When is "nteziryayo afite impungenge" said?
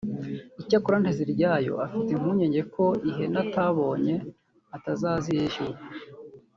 1.01-2.61